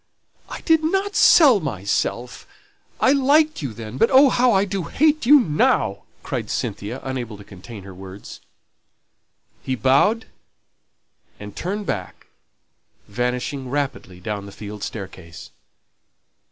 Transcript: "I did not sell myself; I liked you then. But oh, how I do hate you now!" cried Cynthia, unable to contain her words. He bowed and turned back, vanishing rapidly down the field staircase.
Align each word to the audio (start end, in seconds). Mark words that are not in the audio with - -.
"I 0.49 0.61
did 0.61 0.83
not 0.83 1.15
sell 1.15 1.59
myself; 1.59 2.47
I 2.99 3.11
liked 3.11 3.61
you 3.61 3.71
then. 3.71 3.97
But 3.99 4.09
oh, 4.09 4.29
how 4.29 4.51
I 4.51 4.65
do 4.65 4.85
hate 4.85 5.27
you 5.27 5.39
now!" 5.39 6.01
cried 6.23 6.49
Cynthia, 6.49 6.99
unable 7.03 7.37
to 7.37 7.43
contain 7.43 7.83
her 7.83 7.93
words. 7.93 8.41
He 9.61 9.75
bowed 9.75 10.25
and 11.39 11.55
turned 11.55 11.85
back, 11.85 12.25
vanishing 13.07 13.69
rapidly 13.69 14.19
down 14.19 14.47
the 14.47 14.51
field 14.51 14.81
staircase. 14.83 15.51